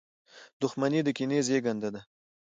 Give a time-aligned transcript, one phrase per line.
[0.61, 2.01] •دښمني د کینې زېږنده ده.